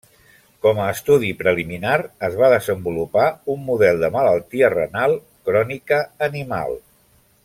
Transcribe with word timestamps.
Com 0.65 0.79
a 0.83 0.87
estudi 0.93 1.27
preliminar, 1.41 1.97
es 2.29 2.37
va 2.39 2.49
desenvolupar 2.53 3.27
un 3.57 3.61
model 3.69 4.01
de 4.05 4.11
malaltia 4.19 4.71
renal 4.79 5.15
crònica 5.51 6.01
animal. 6.31 6.75